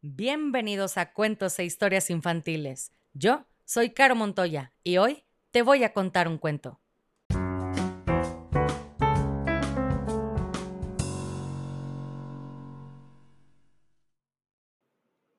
Bienvenidos 0.00 0.96
a 0.96 1.12
Cuentos 1.12 1.58
e 1.58 1.64
Historias 1.64 2.08
Infantiles. 2.08 2.92
Yo 3.14 3.46
soy 3.64 3.90
Caro 3.90 4.14
Montoya 4.14 4.72
y 4.84 4.98
hoy 4.98 5.24
te 5.50 5.62
voy 5.62 5.82
a 5.82 5.92
contar 5.92 6.28
un 6.28 6.38
cuento. 6.38 6.78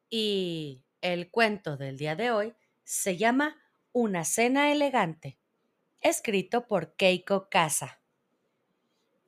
Y 0.09 0.83
el 0.99 1.31
cuento 1.31 1.77
del 1.77 1.97
día 1.97 2.17
de 2.17 2.31
hoy 2.31 2.53
se 2.83 3.15
llama 3.15 3.55
Una 3.93 4.25
cena 4.25 4.73
elegante, 4.73 5.39
escrito 6.01 6.67
por 6.67 6.97
Keiko 6.97 7.47
Casa. 7.49 8.01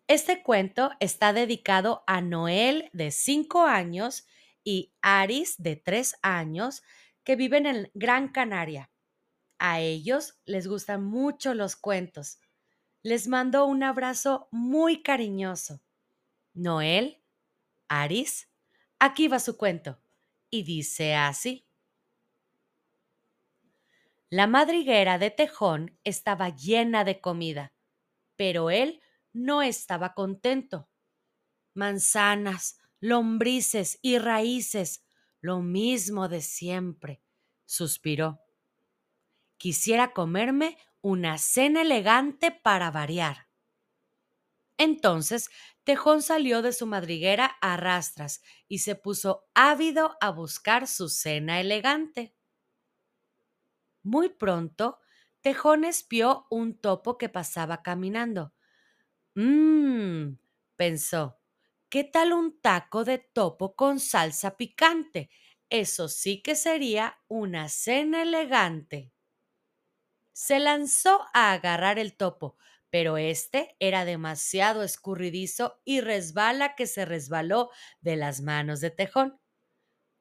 Este 0.08 0.44
cuento 0.44 0.92
está 1.00 1.32
dedicado 1.32 2.04
a 2.06 2.20
Noel 2.20 2.90
de 2.92 3.12
5 3.12 3.62
años 3.62 4.26
y 4.64 4.94
Aris 5.02 5.56
de 5.58 5.76
3 5.76 6.16
años 6.22 6.84
que 7.24 7.36
viven 7.36 7.66
en 7.66 7.92
Gran 7.94 8.30
Canaria. 8.30 8.90
A 9.60 9.80
ellos 9.80 10.40
les 10.46 10.68
gustan 10.68 11.04
mucho 11.04 11.54
los 11.54 11.76
cuentos. 11.76 12.40
Les 13.04 13.28
mando 13.28 13.66
un 13.66 13.84
abrazo 13.84 14.48
muy 14.52 15.04
cariñoso. 15.04 15.82
Noel, 16.54 17.22
Aris, 17.88 18.50
aquí 19.00 19.28
va 19.28 19.40
su 19.40 19.58
cuento. 19.58 20.00
Y 20.50 20.64
dice 20.64 21.16
así. 21.16 21.66
La 24.30 24.48
madriguera 24.48 25.18
de 25.18 25.30
Tejón 25.30 25.98
estaba 26.04 26.50
llena 26.50 27.04
de 27.04 27.20
comida, 27.20 27.74
pero 28.36 28.70
él 28.70 29.02
no 29.34 29.62
estaba 29.62 30.14
contento. 30.14 30.90
Manzanas, 31.74 32.81
lombrices 33.02 34.00
y 34.02 34.18
raíces, 34.20 35.04
lo 35.42 35.60
mismo 35.62 36.30
de 36.30 36.42
siempre, 36.42 37.22
suspiró. 37.66 38.40
Quisiera 39.58 40.12
comerme 40.12 40.78
una 41.02 41.38
cena 41.38 41.84
elegante 41.84 42.52
para 42.52 42.92
variar. 42.92 43.48
Entonces 44.78 45.50
Tejón 45.86 46.22
salió 46.22 46.62
de 46.62 46.74
su 46.74 46.86
madriguera 46.86 47.46
a 47.62 47.78
rastras 47.78 48.42
y 48.68 48.80
se 48.80 48.96
puso 48.96 49.48
ávido 49.54 50.18
a 50.20 50.30
buscar 50.32 50.88
su 50.88 51.08
cena 51.10 51.62
elegante. 51.62 52.36
Muy 54.04 54.30
pronto, 54.30 55.00
Tejón 55.42 55.86
espió 55.86 56.46
un 56.50 56.78
topo 56.80 57.18
que 57.18 57.30
pasaba 57.30 57.82
caminando. 57.82 58.54
Mmm, 59.36 60.36
pensó, 60.78 61.41
¿qué 61.92 62.04
tal 62.04 62.34
un 62.34 62.60
taco 62.60 63.04
de 63.06 63.20
topo 63.20 63.76
con 63.76 64.00
salsa 64.00 64.58
picante? 64.58 65.30
Eso 65.70 66.08
sí 66.10 66.42
que 66.42 66.56
sería 66.56 67.20
una 67.28 67.70
cena 67.70 68.24
elegante. 68.24 69.14
Se 70.34 70.60
lanzó 70.60 71.26
a 71.34 71.54
agarrar 71.54 71.98
el 72.00 72.16
topo, 72.18 72.58
pero 72.90 73.18
este 73.18 73.76
era 73.80 74.04
demasiado 74.06 74.84
escurridizo 74.84 75.80
y 75.86 76.02
resbala 76.02 76.76
que 76.76 76.86
se 76.88 77.06
resbaló 77.06 77.70
de 78.02 78.18
las 78.18 78.42
manos 78.42 78.82
de 78.82 78.92
Tejón. 78.92 79.40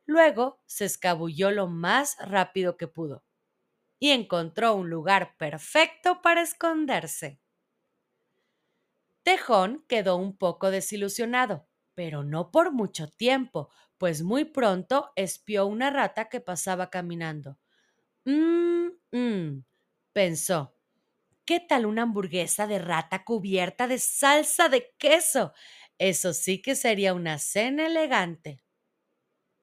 Luego 0.06 0.62
se 0.66 0.86
escabulló 0.86 1.50
lo 1.52 1.68
más 1.68 2.16
rápido 2.20 2.76
que 2.78 2.88
pudo 2.88 3.24
y 4.00 4.10
encontró 4.10 4.74
un 4.74 4.90
lugar 4.90 5.36
perfecto 5.38 6.22
para 6.22 6.42
esconderse. 6.42 7.40
Tejón 9.22 9.84
quedó 9.88 10.16
un 10.16 10.36
poco 10.36 10.70
desilusionado, 10.70 11.68
pero 11.94 12.24
no 12.24 12.50
por 12.50 12.72
mucho 12.72 13.08
tiempo, 13.08 13.70
pues 13.98 14.22
muy 14.22 14.44
pronto 14.44 15.12
espió 15.16 15.66
una 15.66 15.90
rata 15.90 16.28
que 16.28 16.40
pasaba 16.40 16.90
caminando. 16.90 17.58
Mmm, 18.26 18.88
mmm, 19.12 19.60
pensó. 20.12 20.76
¿Qué 21.46 21.60
tal 21.60 21.86
una 21.86 22.02
hamburguesa 22.02 22.66
de 22.66 22.78
rata 22.78 23.24
cubierta 23.24 23.88
de 23.88 23.98
salsa 23.98 24.68
de 24.68 24.94
queso? 24.98 25.52
Eso 25.98 26.32
sí 26.34 26.62
que 26.62 26.76
sería 26.76 27.14
una 27.14 27.38
cena 27.38 27.86
elegante. 27.86 28.62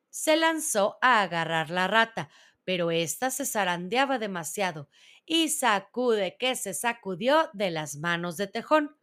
Se 0.10 0.36
lanzó 0.36 0.98
a 1.02 1.22
agarrar 1.22 1.70
la 1.70 1.88
rata, 1.88 2.30
pero 2.66 2.92
ésta 2.92 3.32
se 3.32 3.46
zarandeaba 3.46 4.20
demasiado 4.20 4.90
y 5.26 5.48
sacude 5.50 6.36
que 6.38 6.56
se 6.58 6.74
sacudió 6.74 7.50
de 7.54 7.72
las 7.72 7.96
manos 7.96 8.36
de 8.36 8.48
Tejón. 8.48 8.97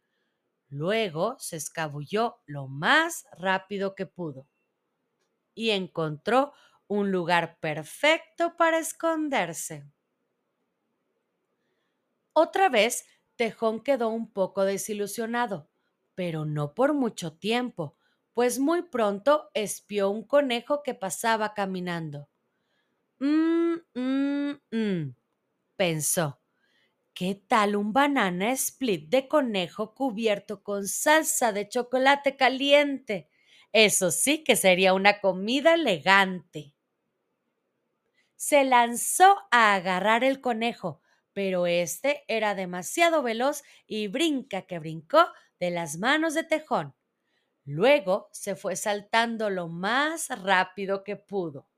Luego 0.75 1.37
se 1.39 1.55
escabulló 1.55 2.41
lo 2.45 2.67
más 2.67 3.25
rápido 3.37 3.95
que 3.95 4.05
pudo 4.05 4.47
y 5.53 5.71
encontró 5.71 6.53
un 6.87 7.11
lugar 7.11 7.57
perfecto 7.59 8.55
para 8.57 8.77
esconderse. 8.79 9.85
Otra 12.33 12.69
vez, 12.69 13.05
Tejón 13.35 13.81
quedó 13.81 14.09
un 14.09 14.31
poco 14.31 14.63
desilusionado, 14.63 15.69
pero 16.15 16.45
no 16.45 16.73
por 16.75 16.93
mucho 16.93 17.33
tiempo, 17.33 17.97
pues 18.33 18.59
muy 18.59 18.83
pronto 18.83 19.49
espió 19.53 20.09
un 20.09 20.23
conejo 20.23 20.83
que 20.83 20.93
pasaba 20.93 21.53
caminando. 21.53 22.29
Mmm, 23.19 23.77
mmm, 23.95 24.53
mmm, 24.71 25.15
pensó. 25.77 26.39
¿Qué 27.15 27.33
tal 27.33 27.77
un 27.77 27.93
banana 27.93 28.51
split 28.51 29.07
de 29.07 29.29
conejo 29.29 29.95
cubierto 29.95 30.61
con 30.63 30.85
salsa 30.85 31.53
de 31.53 31.69
chocolate 31.69 32.35
caliente? 32.35 33.29
Eso 33.71 34.11
sí 34.11 34.43
que 34.43 34.57
sería 34.57 34.93
una 34.93 35.21
comida 35.21 35.75
elegante. 35.75 36.73
Se 38.35 38.65
lanzó 38.65 39.37
a 39.49 39.75
agarrar 39.75 40.25
el 40.25 40.41
conejo, 40.41 40.99
pero 41.31 41.67
este 41.67 42.25
era 42.27 42.53
demasiado 42.53 43.23
veloz 43.23 43.63
y 43.87 44.09
brinca 44.09 44.63
que 44.63 44.79
brincó 44.79 45.25
de 45.57 45.71
las 45.71 45.97
manos 45.97 46.33
de 46.33 46.43
Tejón. 46.43 46.95
Luego 47.63 48.27
se 48.33 48.57
fue 48.57 48.75
saltando 48.75 49.49
lo 49.49 49.69
más 49.69 50.27
rápido 50.41 51.05
que 51.05 51.15
pudo 51.15 51.69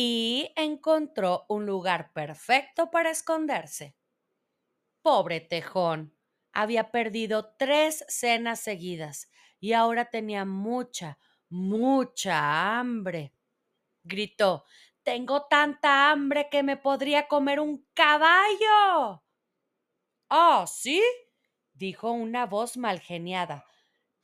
y 0.00 0.52
encontró 0.54 1.44
un 1.48 1.66
lugar 1.66 2.12
perfecto 2.12 2.88
para 2.88 3.10
esconderse. 3.10 3.96
Pobre 5.02 5.40
Tejón, 5.40 6.16
había 6.52 6.92
perdido 6.92 7.56
tres 7.58 8.04
cenas 8.06 8.60
seguidas 8.60 9.28
y 9.58 9.72
ahora 9.72 10.04
tenía 10.04 10.44
mucha, 10.44 11.18
mucha 11.48 12.78
hambre. 12.78 13.34
Gritó, 14.04 14.66
tengo 15.02 15.46
tanta 15.46 16.12
hambre 16.12 16.48
que 16.48 16.62
me 16.62 16.76
podría 16.76 17.26
comer 17.26 17.58
un 17.58 17.84
caballo. 17.92 19.24
Ah, 20.30 20.64
¿sí? 20.68 21.02
dijo 21.72 22.12
una 22.12 22.46
voz 22.46 22.76
malgeniada. 22.76 23.66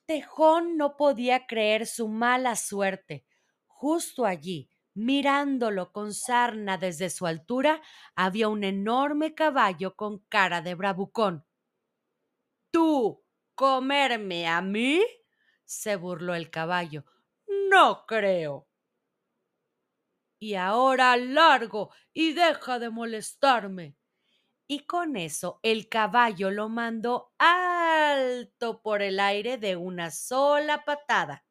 Tejón 0.06 0.76
no 0.76 0.96
podía 0.96 1.48
creer 1.48 1.88
su 1.88 2.06
mala 2.06 2.54
suerte. 2.54 3.26
Justo 3.66 4.24
allí, 4.24 4.70
mirándolo 4.94 5.92
con 5.92 6.14
sarna 6.14 6.78
desde 6.78 7.10
su 7.10 7.26
altura, 7.26 7.82
había 8.14 8.48
un 8.48 8.64
enorme 8.64 9.34
caballo 9.34 9.96
con 9.96 10.20
cara 10.28 10.62
de 10.62 10.74
bravucón. 10.74 11.44
¿Tú 12.70 13.24
comerme 13.54 14.48
a 14.48 14.62
mí? 14.62 15.02
se 15.64 15.96
burló 15.96 16.34
el 16.34 16.50
caballo. 16.50 17.04
No 17.70 18.04
creo 18.06 18.68
y 20.44 20.56
ahora 20.56 21.16
largo 21.16 21.90
y 22.12 22.34
deja 22.34 22.78
de 22.78 22.90
molestarme. 22.90 23.96
Y 24.66 24.80
con 24.80 25.16
eso 25.16 25.58
el 25.62 25.88
caballo 25.88 26.50
lo 26.50 26.68
mandó 26.68 27.32
alto 27.38 28.82
por 28.82 29.00
el 29.00 29.20
aire 29.20 29.56
de 29.56 29.76
una 29.76 30.10
sola 30.10 30.84
patada. 30.84 31.46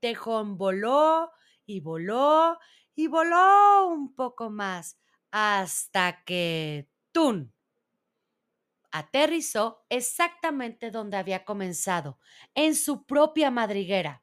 Tejón 0.00 0.56
voló 0.56 1.32
y 1.72 1.80
voló 1.80 2.58
y 2.94 3.06
voló 3.06 3.86
un 3.88 4.14
poco 4.14 4.50
más 4.50 4.98
hasta 5.30 6.22
que 6.24 6.88
¡tun! 7.12 7.52
aterrizó 8.90 9.84
exactamente 9.88 10.90
donde 10.90 11.16
había 11.16 11.44
comenzado, 11.44 12.18
en 12.54 12.74
su 12.74 13.06
propia 13.06 13.50
madriguera. 13.50 14.22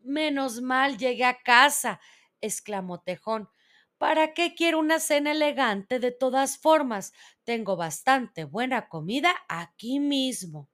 Menos 0.00 0.60
mal 0.60 0.98
llegué 0.98 1.24
a 1.24 1.40
casa 1.40 2.00
exclamó 2.40 3.00
Tejón. 3.00 3.48
¿Para 3.98 4.32
qué 4.32 4.54
quiero 4.54 4.78
una 4.78 4.98
cena 4.98 5.32
elegante 5.32 6.00
de 6.00 6.10
todas 6.10 6.58
formas? 6.58 7.12
Tengo 7.44 7.76
bastante 7.76 8.44
buena 8.44 8.88
comida 8.88 9.34
aquí 9.48 10.00
mismo. 10.00 10.70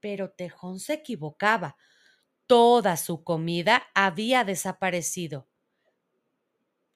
Pero 0.00 0.30
Tejón 0.30 0.80
se 0.80 0.94
equivocaba. 0.94 1.76
Toda 2.46 2.96
su 2.96 3.22
comida 3.22 3.88
había 3.94 4.44
desaparecido. 4.44 5.46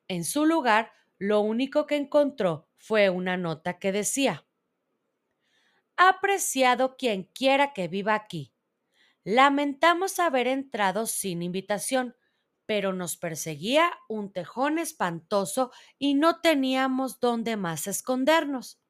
En 0.09 0.25
su 0.25 0.45
lugar, 0.45 0.93
lo 1.19 1.41
único 1.41 1.87
que 1.87 1.97
encontró 1.97 2.69
fue 2.77 3.11
una 3.11 3.37
nota 3.37 3.79
que 3.79 3.93
decía 3.93 4.45
Apreciado 5.97 6.97
quien 6.97 7.25
quiera 7.25 7.73
que 7.73 7.89
viva 7.89 8.15
aquí. 8.15 8.53
Lamentamos 9.25 10.19
haber 10.21 10.47
entrado 10.47 11.07
sin 11.07 11.43
invitación, 11.43 12.17
pero 12.67 12.93
nos 12.93 13.17
perseguía 13.17 13.93
un 14.09 14.33
tejón 14.33 14.79
espantoso 14.79 15.73
y 15.99 16.15
no 16.15 16.41
teníamos 16.41 17.21
dónde 17.21 17.57
más 17.57 17.87
escondernos. 17.87 18.81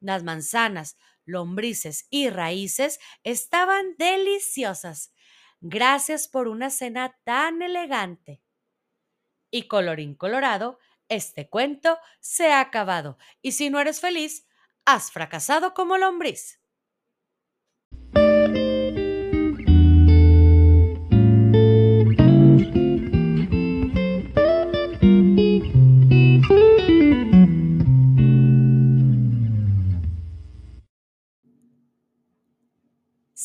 Las 0.00 0.24
manzanas, 0.24 0.98
lombrices 1.24 2.06
y 2.10 2.30
raíces 2.30 3.00
estaban 3.24 3.96
deliciosas. 3.98 5.12
Gracias 5.64 6.28
por 6.28 6.48
una 6.48 6.70
cena 6.70 7.16
tan 7.24 7.62
elegante. 7.62 8.42
Y 9.52 9.68
colorín 9.68 10.14
colorado, 10.14 10.78
este 11.08 11.48
cuento 11.48 11.98
se 12.20 12.52
ha 12.52 12.60
acabado. 12.60 13.18
Y 13.42 13.52
si 13.52 13.70
no 13.70 13.80
eres 13.80 14.00
feliz, 14.00 14.46
has 14.84 15.12
fracasado 15.12 15.74
como 15.74 15.98
lombriz. 15.98 16.61